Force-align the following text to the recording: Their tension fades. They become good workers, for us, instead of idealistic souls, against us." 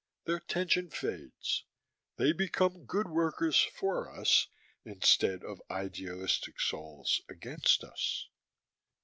Their 0.25 0.39
tension 0.39 0.89
fades. 0.89 1.63
They 2.17 2.31
become 2.31 2.85
good 2.87 3.07
workers, 3.07 3.61
for 3.75 4.09
us, 4.11 4.47
instead 4.83 5.43
of 5.43 5.61
idealistic 5.69 6.59
souls, 6.59 7.21
against 7.29 7.83
us." 7.83 8.27